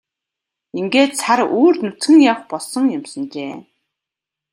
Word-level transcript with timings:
Ингээд 0.79 1.11
сар 1.21 1.39
үүрд 1.59 1.79
нүцгэн 1.85 2.17
явах 2.31 2.43
болсон 2.51 2.85
юмсанжээ. 2.97 3.53